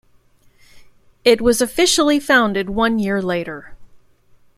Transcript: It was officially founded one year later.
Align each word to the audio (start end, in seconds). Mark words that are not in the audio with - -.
It 1.23 1.41
was 1.41 1.61
officially 1.61 2.19
founded 2.19 2.71
one 2.71 2.97
year 2.97 3.21
later. 3.21 3.75